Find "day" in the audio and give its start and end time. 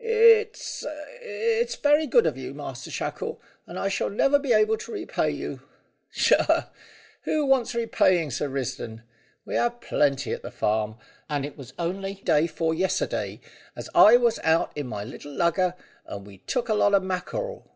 12.22-12.46